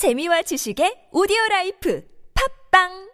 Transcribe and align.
재미와 0.00 0.40
지식의 0.40 1.12
오디오 1.12 1.36
라이프 1.50 2.02
팝빵! 2.32 3.10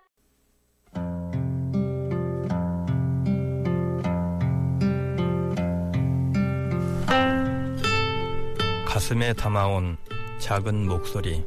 가슴에 8.86 9.32
담아온 9.32 9.96
작은 10.38 10.86
목소리. 10.86 11.44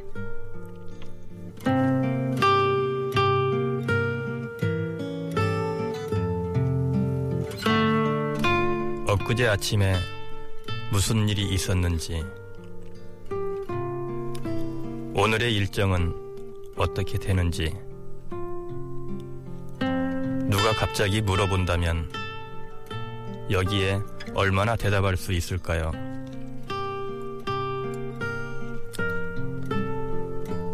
엊그제 9.08 9.48
아침에 9.48 9.94
무슨 10.92 11.30
일이 11.30 11.48
있었는지 11.48 12.22
오늘의 15.22 15.54
일정은 15.54 16.14
어떻게 16.76 17.18
되는지 17.18 17.76
누가 20.48 20.72
갑자기 20.74 21.20
물어본다면 21.20 22.10
여기에 23.50 24.00
얼마나 24.34 24.76
대답할 24.76 25.18
수 25.18 25.34
있을까요? 25.34 25.92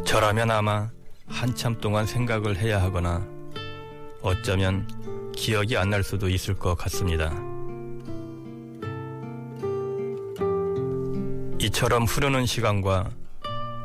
저라면 0.05 0.53
아마 0.53 0.91
한참 1.27 1.81
동안 1.81 2.07
생각을 2.07 2.57
해야 2.57 2.81
하거나 2.81 3.27
어쩌면 4.23 4.87
기억이 5.35 5.77
안 5.77 5.91
날 5.91 6.05
수도 6.05 6.29
있을 6.29 6.55
것 6.55 6.77
같습니다. 6.77 7.35
이처럼 11.59 12.05
흐르는 12.05 12.47
시간과 12.47 13.11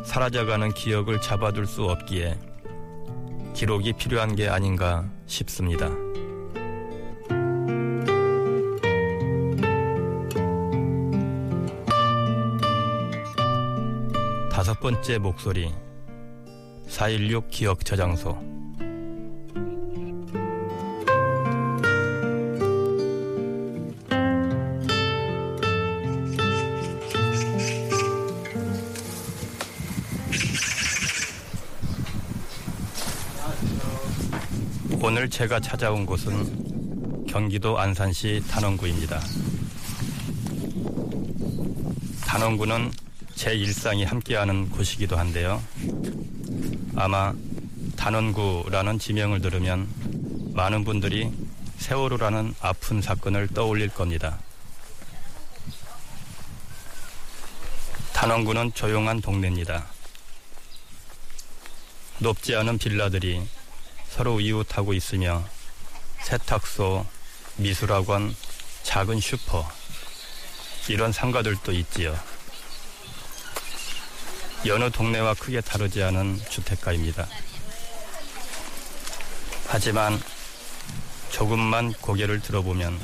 사라져가는 0.03 0.73
기억을 0.73 1.21
잡아둘 1.21 1.65
수 1.65 1.83
없기에 1.83 2.37
기록이 3.53 3.93
필요한 3.93 4.35
게 4.35 4.47
아닌가 4.47 5.09
싶습니다. 5.25 5.89
다섯 14.51 14.79
번째 14.79 15.17
목소리 15.17 15.73
416 16.87 17.49
기억 17.49 17.85
저장소 17.85 18.60
오늘 35.11 35.29
제가 35.29 35.59
찾아온 35.59 36.05
곳은 36.05 37.27
경기도 37.27 37.77
안산시 37.77 38.41
단원구입니다. 38.49 39.19
단원구는 42.25 42.93
제 43.35 43.53
일상이 43.53 44.05
함께하는 44.05 44.69
곳이기도 44.69 45.17
한데요. 45.17 45.61
아마 46.95 47.33
단원구라는 47.97 48.99
지명을 48.99 49.41
들으면 49.41 49.89
많은 50.53 50.85
분들이 50.85 51.29
세월호라는 51.75 52.55
아픈 52.61 53.01
사건을 53.01 53.49
떠올릴 53.49 53.89
겁니다. 53.89 54.39
단원구는 58.13 58.73
조용한 58.73 59.19
동네입니다. 59.19 59.85
높지 62.19 62.55
않은 62.55 62.77
빌라들이 62.77 63.41
서로 64.11 64.41
이웃하고 64.41 64.93
있으며 64.93 65.43
세탁소, 66.23 67.05
미술학원, 67.55 68.35
작은 68.83 69.21
슈퍼 69.21 69.67
이런 70.89 71.11
상가들도 71.13 71.71
있지요. 71.71 72.17
여느 74.65 74.91
동네와 74.91 75.33
크게 75.35 75.61
다르지 75.61 76.03
않은 76.03 76.39
주택가입니다. 76.49 77.25
하지만 79.67 80.21
조금만 81.31 81.93
고개를 81.93 82.41
들어보면 82.41 82.99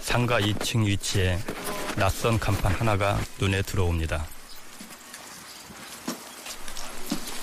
상가 0.00 0.38
2층 0.38 0.84
위치에 0.84 1.40
낯선 1.96 2.38
간판 2.38 2.72
하나가 2.74 3.18
눈에 3.40 3.62
들어옵니다. 3.62 4.26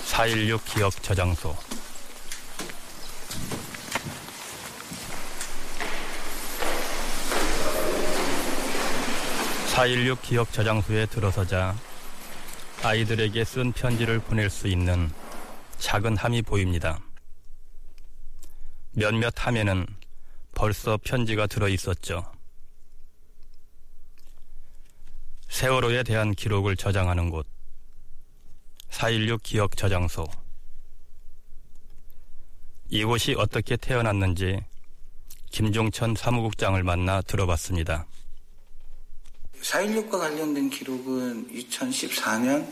416 0.04 0.64
기억 0.66 1.02
저장소. 1.02 1.71
(416) 9.72 10.20
기억 10.20 10.52
저장소에 10.52 11.06
들어서자 11.06 11.74
아이들에게 12.82 13.42
쓴 13.42 13.72
편지를 13.72 14.18
보낼 14.20 14.50
수 14.50 14.68
있는 14.68 15.10
작은 15.78 16.18
함이 16.18 16.42
보입니다. 16.42 17.00
몇몇 18.92 19.32
함에는 19.34 19.86
벌써 20.54 20.98
편지가 21.02 21.46
들어 21.46 21.68
있었죠. 21.68 22.30
세월호에 25.48 26.02
대한 26.02 26.34
기록을 26.34 26.76
저장하는 26.76 27.30
곳. 27.30 27.46
416 28.90 29.42
기억 29.42 29.74
저장소. 29.74 30.26
이곳이 32.90 33.34
어떻게 33.38 33.78
태어났는지 33.78 34.60
김종천 35.50 36.14
사무국장을 36.14 36.80
만나 36.82 37.22
들어봤습니다. 37.22 38.06
4.16과 39.62 40.18
관련된 40.18 40.70
기록은 40.70 41.48
2014년 41.48 42.68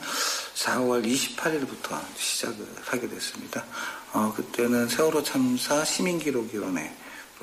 4월 0.55 1.07
28일부터 1.07 1.99
시작을 2.17 2.67
하게 2.85 3.09
됐습니다. 3.09 3.65
어, 4.13 4.33
그때는 4.35 4.89
세월호 4.89 5.23
참사 5.23 5.85
시민기록위원회로 5.85 6.91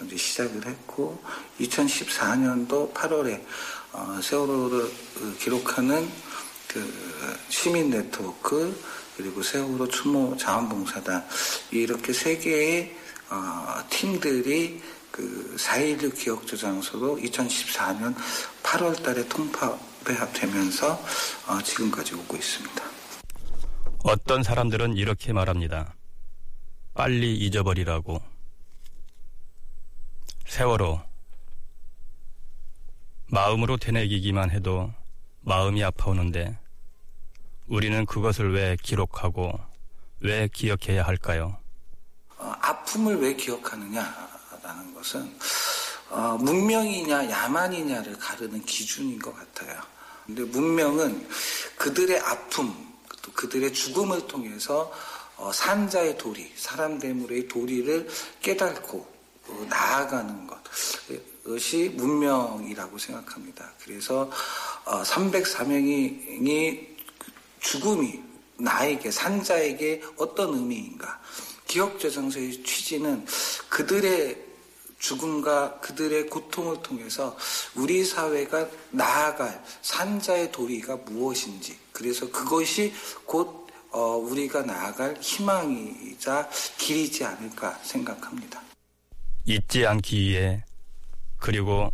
이제 0.06 0.18
시작을 0.18 0.66
했고, 0.66 1.22
2014년도 1.62 2.94
8월에 2.94 3.42
어, 3.94 4.20
세월호를 4.22 4.92
기록하는 5.40 6.10
그 6.68 7.38
시민 7.50 7.90
네트워크 7.90 8.78
그리고 9.16 9.42
세월호 9.42 9.88
추모 9.88 10.36
자원봉사단 10.38 11.26
이렇게 11.72 12.12
세 12.14 12.38
개의 12.38 12.96
어, 13.30 13.84
팀들이 13.90 14.82
그 15.18 15.56
4.16 15.58 16.16
기억저장소로 16.16 17.18
2014년 17.18 18.16
8월 18.62 19.02
달에 19.02 19.28
통합되면서 19.28 20.92
어, 21.48 21.62
지금까지 21.64 22.14
오고 22.14 22.36
있습니다. 22.38 22.84
어떤 24.04 24.44
사람들은 24.44 24.96
이렇게 24.96 25.34
말합니다. 25.34 25.96
빨리 26.94 27.36
잊어버리라고. 27.36 28.22
세월호. 30.46 31.02
마음으로 33.32 33.78
되뇌기기만 33.78 34.52
해도 34.52 34.94
마음이 35.42 35.84
아파오는데 35.84 36.60
우리는 37.66 38.06
그것을 38.06 38.54
왜 38.54 38.78
기록하고 38.84 39.60
왜 40.20 40.48
기억해야 40.48 41.04
할까요? 41.04 41.58
어, 42.38 42.54
아픔을 42.62 43.20
왜 43.20 43.36
기억하느냐 43.36 44.37
라는 44.68 44.94
것은 44.94 45.34
어, 46.10 46.38
문명이냐 46.42 47.30
야만이냐를 47.30 48.18
가르는 48.20 48.66
기준인 48.66 49.18
것 49.18 49.34
같아요. 49.34 49.82
근데 50.26 50.44
문명은 50.44 51.26
그들의 51.78 52.20
아픔, 52.20 52.76
또 53.22 53.32
그들의 53.32 53.74
죽음을 53.74 54.28
통해서 54.28 54.92
어, 55.38 55.54
산자의 55.54 56.18
도리, 56.18 56.52
사람 56.58 57.00
대물의 57.00 57.48
도리를 57.48 58.10
깨닫고 58.42 59.08
어, 59.48 59.66
나아가는 59.70 60.48
것것이 61.44 61.94
문명이라고 61.96 62.98
생각합니다. 62.98 63.72
그래서 63.82 64.30
어, 64.84 65.02
304명이 65.04 66.88
죽음이 67.62 68.22
나에게 68.58 69.12
산자에게 69.12 70.04
어떤 70.18 70.56
의미인가? 70.56 71.22
기억저장소의 71.68 72.64
취지는 72.64 73.26
그들의 73.70 74.47
죽음과 75.00 75.80
그들의 75.80 76.28
고통을 76.28 76.82
통해서 76.82 77.38
우리 77.76 78.04
사회가 78.04 78.68
나아갈 78.92 79.64
산자의 79.82 80.52
도리가 80.52 80.98
무엇인지 80.98 81.78
그래서 81.92 82.30
그것이 82.32 82.94
곧 83.26 83.68
어, 83.92 84.00
우리가 84.18 84.64
나아갈 84.64 85.18
희망이자 85.20 86.50
길이지 86.78 87.24
않을까 87.24 87.74
생각합니다. 87.84 88.62
잊지 89.46 89.86
않기 89.86 90.20
위해 90.20 90.64
그리고 91.38 91.92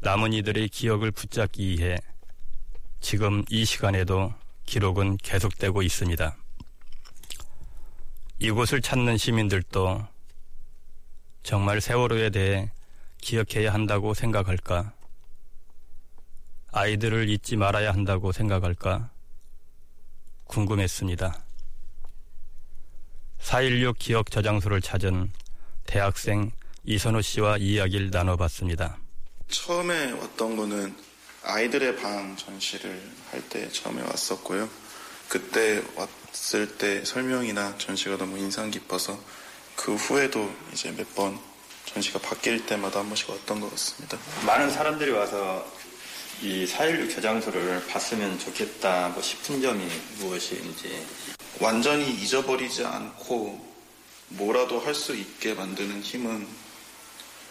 남은 0.00 0.32
이들의 0.32 0.68
기억을 0.68 1.10
붙잡기 1.10 1.78
위해 1.78 1.98
지금 3.00 3.44
이 3.48 3.64
시간에도 3.64 4.34
기록은 4.66 5.16
계속되고 5.18 5.82
있습니다. 5.82 6.36
이곳을 8.38 8.80
찾는 8.80 9.16
시민들도 9.16 10.06
정말 11.42 11.80
세월호에 11.80 12.30
대해 12.30 12.70
기억해야 13.20 13.72
한다고 13.72 14.14
생각할까? 14.14 14.92
아이들을 16.72 17.28
잊지 17.28 17.56
말아야 17.56 17.92
한다고 17.92 18.32
생각할까? 18.32 19.10
궁금했습니다. 20.44 21.42
4.16 23.40 23.98
기억 23.98 24.30
저장소를 24.30 24.80
찾은 24.80 25.32
대학생 25.86 26.50
이선호 26.84 27.20
씨와 27.20 27.56
이야기를 27.58 28.10
나눠봤습니다. 28.10 28.98
처음에 29.48 30.12
왔던 30.12 30.56
거는 30.56 30.94
아이들의 31.42 31.96
방 31.96 32.36
전시를 32.36 33.02
할 33.30 33.42
때 33.48 33.68
처음에 33.70 34.02
왔었고요. 34.02 34.68
그때 35.28 35.82
왔을 35.96 36.76
때 36.78 37.04
설명이나 37.04 37.78
전시가 37.78 38.16
너무 38.16 38.38
인상 38.38 38.70
깊어서 38.70 39.18
그 39.76 39.94
후에도 39.94 40.52
이제 40.72 40.90
몇 40.92 41.06
번 41.14 41.38
전시가 41.86 42.18
바뀔 42.20 42.64
때마다 42.66 43.00
한 43.00 43.06
번씩 43.08 43.28
왔던 43.30 43.60
것 43.60 43.70
같습니다. 43.70 44.16
많은 44.46 44.70
사람들이 44.70 45.10
와서 45.10 45.66
이 46.42 46.64
4.16 46.66 47.12
저장소를 47.14 47.84
봤으면 47.88 48.38
좋겠다 48.38 49.08
뭐 49.08 49.20
싶은 49.22 49.60
점이 49.60 49.84
무엇인지 50.18 51.06
완전히 51.60 52.08
잊어버리지 52.10 52.84
않고 52.84 53.68
뭐라도 54.28 54.78
할 54.80 54.94
수 54.94 55.14
있게 55.16 55.54
만드는 55.54 56.00
힘은 56.02 56.46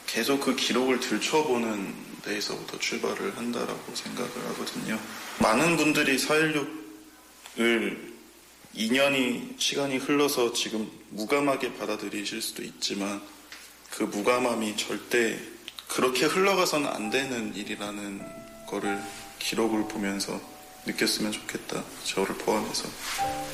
계속 0.07 0.39
그 0.39 0.56
기록을 0.56 1.00
들춰보는 1.01 1.94
데에서부터 2.24 2.80
출발을 2.80 3.36
한다라고 3.38 3.94
생각을 3.95 4.31
하거든요. 4.50 4.98
많은 5.39 5.75
분들이 5.77 6.18
4.16을 6.18 8.09
2년이 8.75 9.60
시간이 9.60 9.98
흘러서 9.98 10.54
지금 10.54 10.89
무감하게 11.10 11.74
받아들이실 11.77 12.42
수도 12.42 12.63
있지만 12.63 13.21
그 13.89 14.04
무감함이 14.04 14.77
절대 14.77 15.39
그렇게 15.88 16.25
흘러가서는 16.25 16.88
안 16.88 17.10
되는 17.10 17.56
일이라는 17.56 18.21
거를 18.68 19.01
기록을 19.39 19.88
보면서 19.88 20.39
느꼈으면 20.86 21.31
좋겠다. 21.31 21.83
저를 22.04 22.36
포함해서. 22.38 22.88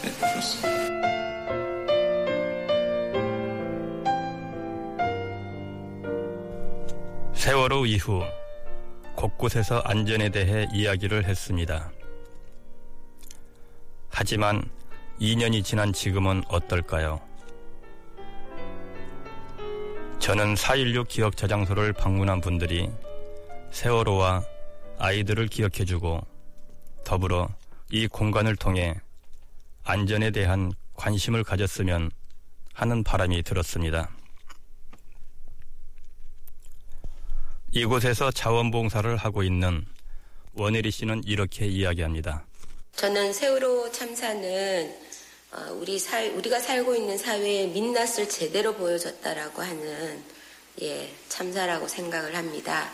네, 0.04 0.12
그렇습니다. 0.12 1.06
세월호 7.34 7.86
이후 7.86 8.22
곳곳에서 9.16 9.80
안전에 9.80 10.30
대해 10.30 10.68
이야기를 10.74 11.26
했습니다. 11.26 11.92
하지만 14.10 14.70
2년이 15.20 15.64
지난 15.64 15.94
지금은 15.94 16.44
어떨까요? 16.50 17.22
저는 20.20 20.56
4.16 20.56 21.08
기억 21.08 21.38
저장소를 21.38 21.94
방문한 21.94 22.42
분들이 22.42 22.90
세월호와 23.72 24.44
아이들을 24.98 25.48
기억해주고 25.48 26.26
더불어 27.06 27.48
이 27.92 28.08
공간을 28.08 28.56
통해 28.56 28.96
안전에 29.84 30.32
대한 30.32 30.74
관심을 30.96 31.44
가졌으면 31.44 32.10
하는 32.74 33.04
바람이 33.04 33.44
들었습니다. 33.44 34.10
이곳에서 37.72 38.32
자원봉사를 38.32 39.16
하고 39.18 39.44
있는 39.44 39.86
원혜리 40.54 40.92
씨는 40.92 41.24
이렇게 41.26 41.68
이야기합니다. 41.68 42.46
저는 42.96 43.34
세월호 43.34 43.92
참사는 43.92 44.96
어, 45.52 45.78
우리 45.82 46.00
사, 46.00 46.24
우리가 46.24 46.62
살고 46.62 46.96
있는 46.96 47.18
사회의 47.18 47.68
민낯을 47.68 48.30
제대로 48.30 48.74
보여줬다라고 48.74 49.62
하는 49.62 50.24
예, 50.82 51.14
참사라고 51.28 51.90
생각을 51.90 52.38
합니다. 52.38 52.90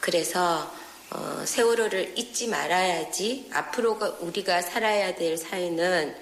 그래서 0.00 0.70
어, 1.10 1.44
세월호를 1.46 2.18
잊지 2.18 2.48
말아야지 2.48 3.48
앞으로 3.52 3.98
우리가 4.20 4.60
살아야 4.60 5.14
될 5.14 5.38
사회는 5.38 6.14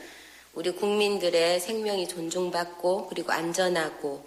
우리 0.54 0.70
국민들의 0.70 1.58
생명이 1.58 2.06
존중받고 2.06 3.08
그리고 3.08 3.32
안전하고 3.32 4.24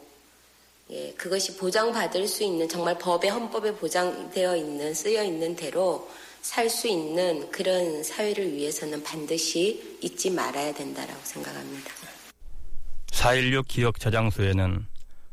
예, 0.90 1.14
그것이 1.14 1.56
보장받을 1.56 2.28
수 2.28 2.44
있는 2.44 2.68
정말 2.68 2.98
법의 2.98 3.32
헌법에 3.32 3.76
보장되어 3.76 4.58
있는 4.58 4.94
쓰여 4.94 5.24
있는 5.24 5.56
대로 5.56 6.10
살 6.44 6.70
수 6.70 6.88
있는 6.90 7.50
그런 7.52 8.04
사회를 8.04 8.52
위해서는 8.54 9.02
반드시 9.02 9.98
잊지 10.02 10.30
말아야 10.30 10.74
된다라고 10.74 11.20
생각합니다. 11.24 11.90
4.16 13.08 13.68
기억 13.68 13.98
저장소에는 14.00 14.86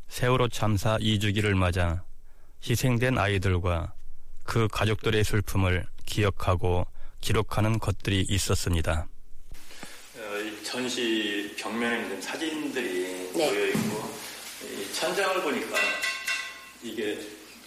세월호 0.07 0.47
참사 0.47 0.97
2주기를 0.97 1.53
맞아 1.53 2.03
희생된 2.67 3.17
아이들과 3.17 3.93
그 4.43 4.69
가족들의 4.71 5.21
슬픔을 5.23 5.85
기억하고 6.05 6.87
기록하는 7.19 7.77
것들이 7.79 8.25
있었습니다. 8.29 9.07
어, 10.15 10.63
전시 10.63 11.53
벽면에 11.57 12.03
있는 12.03 12.21
사진들이 12.21 13.31
네. 13.35 13.51
모여 13.51 13.67
있고 13.67 14.09
천장을 14.93 15.41
보니까 15.43 15.75
이게 16.83 17.19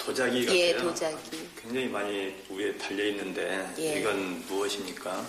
도자기 0.05 0.45
같아요. 0.45 0.59
예, 0.59 0.77
도자기. 0.77 1.49
굉장히 1.61 1.89
많이 1.89 2.35
위에 2.51 2.77
달려 2.77 3.05
있는데 3.07 3.67
예. 3.79 4.01
이건 4.01 4.45
무엇입니까? 4.47 5.25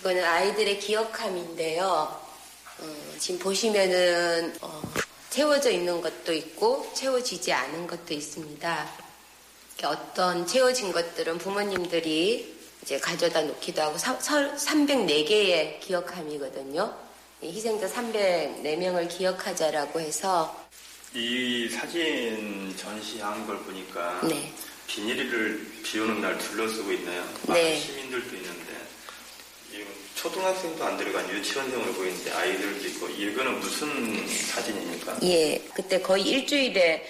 이거는 0.00 0.24
아이들의 0.24 0.80
기억함인데요. 0.80 1.84
어, 2.78 2.96
지금 3.18 3.38
보시면은 3.38 4.56
어, 4.60 4.82
채워져 5.30 5.70
있는 5.70 6.00
것도 6.00 6.32
있고 6.32 6.90
채워지지 6.94 7.52
않은 7.52 7.86
것도 7.86 8.12
있습니다. 8.12 9.06
어떤 9.84 10.46
채워진 10.46 10.90
것들은 10.90 11.38
부모님들이 11.38 12.56
이제 12.82 12.98
가져다 12.98 13.42
놓기도 13.42 13.82
하고 13.82 13.96
304개의 13.96 15.80
기억함이거든요. 15.80 16.94
희생자 17.42 17.86
304명을 17.86 19.08
기억하자라고 19.08 20.00
해서 20.00 20.66
이 21.14 21.68
사진 21.68 22.74
전시한 22.76 23.46
걸 23.46 23.58
보니까 23.58 24.20
네. 24.28 24.52
비닐을 24.86 25.66
비 25.82 25.98
오는 26.00 26.20
날 26.20 26.36
둘러쓰고 26.38 26.92
있나요? 26.92 27.24
네. 27.48 27.78
시민들도 27.78 28.36
있는데 28.36 28.66
초등학생도 30.16 30.84
안 30.84 30.96
들어간 30.96 31.28
유치원생을 31.30 31.92
보이는데 31.92 32.30
아이들도 32.32 32.88
있고 32.88 33.08
이거는 33.08 33.60
무슨 33.60 34.26
사진입니까? 34.26 35.18
예, 35.22 35.62
그때 35.74 36.00
거의 36.00 36.24
일주일에 36.24 37.06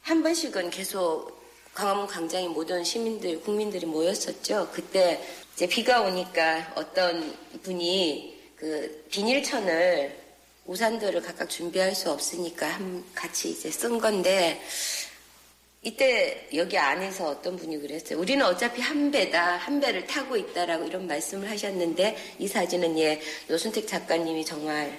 한 0.00 0.22
번씩은 0.22 0.70
계속 0.70 1.42
광화문 1.74 2.06
광장에 2.06 2.46
모든 2.48 2.84
시민들, 2.84 3.40
국민들이 3.40 3.84
모였었죠. 3.84 4.70
그때 4.72 5.20
이제 5.54 5.66
비가 5.66 6.02
오니까 6.02 6.72
어떤 6.76 7.36
분이 7.62 8.34
그 8.56 9.04
비닐천을 9.10 10.23
우산들을 10.66 11.20
각각 11.22 11.48
준비할 11.48 11.94
수 11.94 12.10
없으니까 12.10 12.66
한 12.66 13.04
같이 13.14 13.50
이제 13.50 13.70
쓴 13.70 13.98
건데 13.98 14.60
이때 15.82 16.48
여기 16.54 16.78
안에서 16.78 17.28
어떤 17.28 17.56
분이 17.56 17.78
그랬어요. 17.78 18.18
우리는 18.18 18.44
어차피 18.46 18.80
한 18.80 19.10
배다, 19.10 19.58
한 19.58 19.78
배를 19.80 20.06
타고 20.06 20.34
있다라고 20.36 20.86
이런 20.86 21.06
말씀을 21.06 21.50
하셨는데 21.50 22.36
이 22.38 22.48
사진은 22.48 22.98
예 22.98 23.20
노순택 23.48 23.86
작가님이 23.86 24.44
정말 24.46 24.98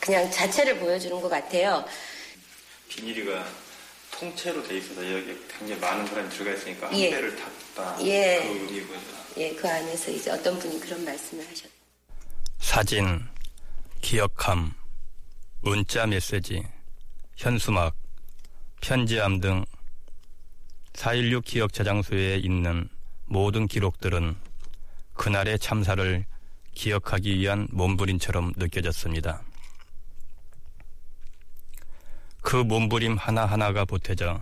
그냥 0.00 0.28
자체를 0.30 0.78
보여주는 0.78 1.18
것 1.20 1.28
같아요. 1.28 1.84
비닐이가 2.88 3.46
통째로 4.10 4.66
돼 4.66 4.78
있어서 4.78 5.00
여기 5.12 5.36
굉장히 5.58 5.80
많은 5.80 6.06
사람이 6.06 6.30
들어가 6.30 6.52
있으니까 6.56 6.88
한 6.88 6.98
예. 6.98 7.10
배를 7.10 7.36
탔다. 7.36 8.04
예. 8.04 8.40
그 8.42 8.48
의미군요. 8.48 9.00
예, 9.36 9.54
그 9.54 9.68
안에서 9.68 10.10
이제 10.10 10.30
어떤 10.30 10.58
분이 10.58 10.80
그런 10.80 11.04
말씀을 11.04 11.46
하셨. 11.48 11.70
사진 12.60 13.20
기억함, 14.04 14.74
문자 15.62 16.06
메시지, 16.06 16.62
현수막, 17.36 17.96
편지함 18.82 19.40
등 19.40 19.64
4.16 20.92 21.42
기억 21.42 21.72
저장소에 21.72 22.36
있는 22.36 22.86
모든 23.24 23.66
기록들은 23.66 24.36
그날의 25.14 25.58
참사를 25.58 26.26
기억하기 26.74 27.38
위한 27.38 27.66
몸부림처럼 27.72 28.52
느껴졌습니다. 28.58 29.42
그 32.42 32.56
몸부림 32.56 33.16
하나하나가 33.16 33.86
보태져 33.86 34.38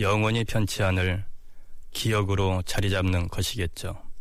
영원히 0.00 0.42
편치 0.42 0.82
않을 0.82 1.24
기억으로 1.92 2.62
자리 2.66 2.90
잡는 2.90 3.28
것이겠죠. 3.28 4.11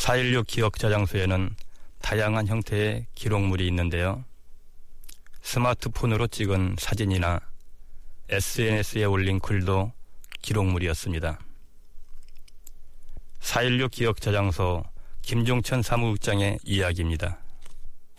4.16 0.00 0.46
기억 0.46 0.78
저장소에는 0.78 1.54
다양한 2.00 2.46
형태의 2.46 3.06
기록물이 3.14 3.66
있는데요. 3.66 4.24
스마트폰으로 5.42 6.26
찍은 6.26 6.76
사진이나 6.78 7.38
SNS에 8.30 9.04
올린 9.04 9.38
글도 9.38 9.92
기록물이었습니다. 10.40 11.38
4.16 13.40 13.90
기억 13.90 14.20
저장소 14.22 14.84
김종천 15.20 15.82
사무국장의 15.82 16.60
이야기입니다. 16.64 17.38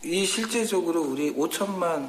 이 0.04 0.24
실제적으로 0.24 1.02
우리 1.02 1.34
5천만 1.34 2.08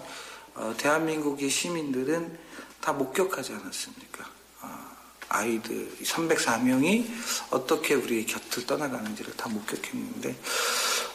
어, 0.54 0.74
대한민국의 0.78 1.50
시민들은 1.50 2.38
다 2.80 2.94
목격하지 2.94 3.54
않았습니까? 3.54 4.43
어, 5.34 5.38
아이들 5.38 5.90
304명이 6.04 7.06
어떻게 7.50 7.96
우리 7.96 8.26
곁을 8.26 8.66
떠나가는지를 8.66 9.34
다 9.36 9.50
목격했는데 9.50 10.36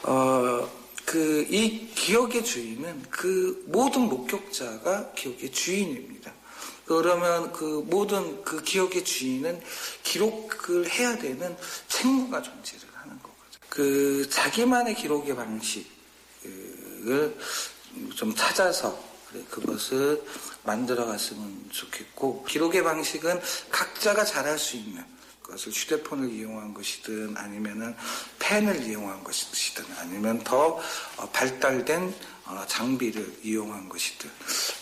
어, 0.04 0.68
그 1.04 1.46
이 1.48 1.88
기억의 1.94 2.44
주인은 2.44 3.02
그 3.08 3.64
모든 3.68 4.02
목격자가 4.02 5.12
기억의 5.12 5.50
주인입니다. 5.52 6.32
그러면 6.84 7.52
그 7.52 7.84
모든 7.86 8.42
그 8.44 8.62
기억의 8.62 9.04
주인은 9.04 9.60
기록을 10.02 10.90
해야 10.90 11.16
되는 11.16 11.56
책무가 11.88 12.42
존재를 12.42 12.88
하는 12.94 13.18
거죠. 13.22 13.60
그 13.68 14.28
자기만의 14.28 14.94
기록의 14.94 15.34
방식을 15.34 15.86
좀 18.14 18.34
찾아서 18.34 19.07
그것을 19.50 20.22
만들어 20.64 21.06
갔으면 21.06 21.68
좋겠고 21.70 22.44
기록의 22.44 22.82
방식은 22.84 23.40
각자가 23.70 24.24
잘할 24.24 24.58
수 24.58 24.76
있는 24.76 25.04
것을 25.42 25.72
휴대폰을 25.72 26.30
이용한 26.30 26.74
것이든 26.74 27.36
아니면은 27.36 27.94
펜을 28.38 28.82
이용한 28.82 29.24
것이든 29.24 29.84
아니면 29.98 30.42
더 30.44 30.78
발달된 31.32 32.14
장비를 32.66 33.40
이용한 33.42 33.88
것이든 33.88 34.30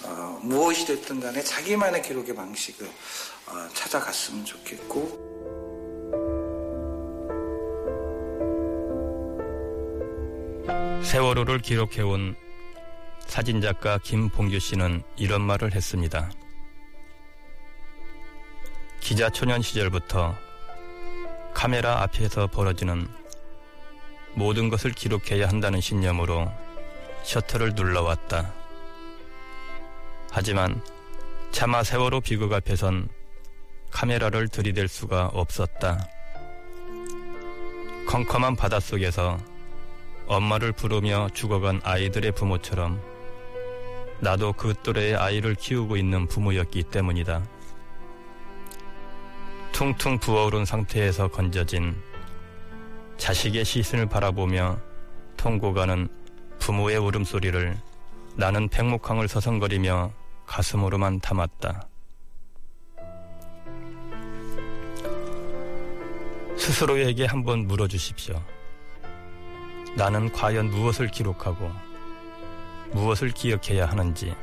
어, 0.05 0.41
무엇이 0.43 0.87
됐든 0.87 1.21
간에 1.21 1.43
자기만의 1.43 2.03
기록의 2.03 2.35
방식을 2.35 2.87
어, 3.47 3.69
찾아갔으면 3.75 4.45
좋겠고. 4.45 5.27
세월호를 11.03 11.61
기록해온 11.61 12.37
사진작가 13.27 13.99
김봉규 13.99 14.59
씨는 14.59 15.03
이런 15.17 15.43
말을 15.43 15.75
했습니다. 15.75 16.31
기자 19.01 19.29
초년 19.29 19.63
시절부터 19.63 20.35
카메라 21.53 22.03
앞에서 22.03 22.47
벌어지는 22.47 23.09
모든 24.35 24.69
것을 24.69 24.93
기록해야 24.93 25.49
한다는 25.49 25.81
신념으로 25.81 26.51
셔터를 27.25 27.75
눌러왔다. 27.75 28.53
하지만 30.31 30.83
차마 31.51 31.83
세월호 31.83 32.21
비극 32.21 32.53
앞에선 32.53 33.09
카메라를 33.91 34.49
들이댈 34.49 34.89
수가 34.89 35.29
없었다. 35.29 36.07
컴컴한 38.07 38.57
바닷속에서 38.57 39.39
엄마를 40.27 40.73
부르며 40.73 41.29
죽어간 41.33 41.81
아이들의 41.83 42.33
부모처럼 42.33 43.16
나도 44.21 44.53
그 44.55 44.75
또래의 44.83 45.17
아이를 45.17 45.55
키우고 45.55 45.97
있는 45.97 46.27
부모였기 46.27 46.85
때문이다. 46.85 47.45
퉁퉁 49.73 50.19
부어오른 50.19 50.65
상태에서 50.65 51.29
건져진 51.29 51.95
자식의 53.19 53.65
시선을 53.65 54.07
바라보며 54.07 54.79
통고가는 55.37 56.09
부모의 56.59 56.97
울음소리를 56.97 57.77
나는 58.37 58.69
백목항을 58.69 59.29
서성거리며 59.29 60.13
가슴으로만 60.47 61.21
담았다. 61.21 61.89
스스로에게 66.57 67.27
한번 67.27 67.67
물어주십시오. 67.67 68.43
나는 69.95 70.33
과연 70.33 70.71
무엇을 70.71 71.09
기록하고 71.09 71.71
무엇을 72.97 73.31
기억해야 73.31 73.85
하는지. 73.87 74.35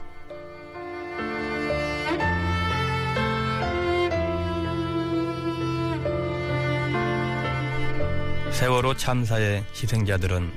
세월호 8.51 8.95
참사의 8.95 9.65
희생자들은 9.71 10.53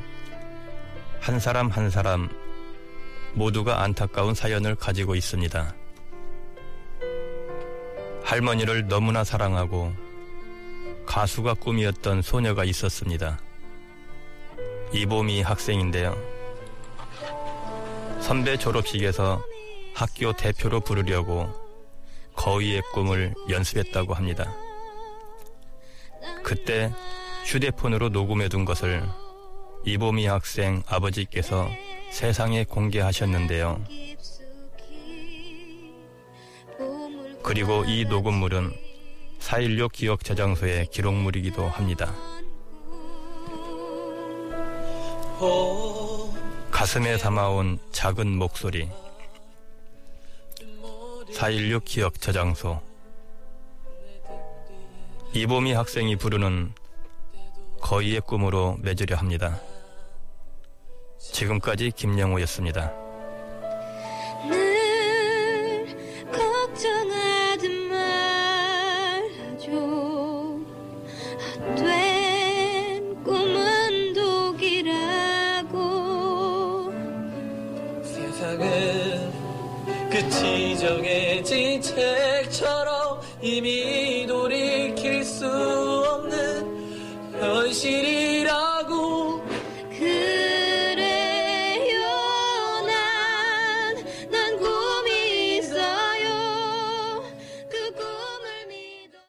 한 1.20 1.40
사람 1.40 1.70
한 1.70 1.88
사람 1.88 2.28
모두가 3.32 3.82
안타까운 3.82 4.34
사연을 4.34 4.74
가지고 4.74 5.14
있습니다. 5.14 5.74
할머니를 8.22 8.88
너무나 8.88 9.24
사랑하고 9.24 9.94
가수가 11.06 11.54
꿈이었던 11.54 12.20
소녀가 12.20 12.64
있었습니다. 12.64 13.38
이보미 14.92 15.40
학생인데요. 15.40 16.35
선배 18.26 18.56
졸업식에서 18.56 19.40
학교 19.94 20.32
대표로 20.32 20.80
부르려고 20.80 21.48
거위의 22.34 22.82
꿈을 22.92 23.32
연습했다고 23.48 24.14
합니다. 24.14 24.52
그때 26.42 26.92
휴대폰으로 27.44 28.08
녹음해둔 28.08 28.64
것을 28.64 29.04
이보미 29.84 30.26
학생 30.26 30.82
아버지께서 30.88 31.68
세상에 32.10 32.64
공개하셨는데요. 32.64 33.84
그리고 37.44 37.84
이 37.84 38.06
녹음물은 38.06 38.72
4.16 39.38 39.92
기억 39.92 40.24
저장소의 40.24 40.88
기록물이기도 40.88 41.68
합니다. 41.68 42.12
가슴에 46.76 47.16
담아온 47.16 47.78
작은 47.90 48.36
목소리 48.36 48.90
4.16 51.32 51.86
기억 51.86 52.20
저장소 52.20 52.82
이보미 55.32 55.72
학생이 55.72 56.16
부르는 56.16 56.74
거의의 57.80 58.20
꿈으로 58.20 58.76
맺으려 58.82 59.16
합니다. 59.16 59.58
지금까지 61.18 61.92
김영호였습니다. 61.92 63.05
끝이 80.26 80.76
정해진 80.76 81.80
책처럼 81.80 83.20
이미 83.40 84.26
돌이킬 84.26 85.24
수 85.24 85.46
없는 85.46 87.38
현실이 87.38 88.15